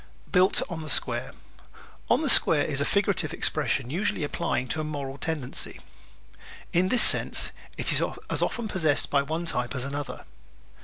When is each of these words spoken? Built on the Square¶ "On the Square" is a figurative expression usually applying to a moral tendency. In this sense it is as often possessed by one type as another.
Built 0.31 0.63
on 0.67 0.81
the 0.81 0.89
Square¶ 0.89 1.33
"On 2.09 2.23
the 2.23 2.27
Square" 2.29 2.65
is 2.65 2.81
a 2.81 2.85
figurative 2.85 3.33
expression 3.35 3.91
usually 3.91 4.23
applying 4.23 4.67
to 4.69 4.81
a 4.81 4.83
moral 4.83 5.19
tendency. 5.19 5.79
In 6.73 6.89
this 6.89 7.03
sense 7.03 7.51
it 7.77 7.91
is 7.91 8.01
as 8.27 8.41
often 8.41 8.67
possessed 8.67 9.11
by 9.11 9.21
one 9.21 9.45
type 9.45 9.75
as 9.75 9.85
another. 9.85 10.25